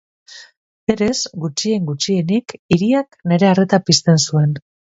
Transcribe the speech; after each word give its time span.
Berez, 0.91 1.17
gutxien-gutxienik, 1.43 2.57
hiriak 2.77 3.21
nire 3.33 3.53
arreta 3.55 3.85
pizten 3.91 4.23
zuen. 4.27 4.61